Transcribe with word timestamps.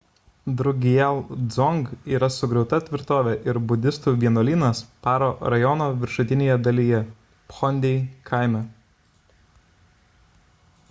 drukgyal 0.59 1.17
dzong 1.49 1.89
yra 2.13 2.29
sugriauta 2.35 2.79
tvirtovė 2.85 3.35
ir 3.51 3.59
budistų 3.71 4.13
vienuolynas 4.23 4.81
paro 5.07 5.27
rajono 5.55 5.89
viršutinėje 6.05 6.55
dalyje 6.69 7.01
phondey 7.57 7.99
kaime 8.31 8.63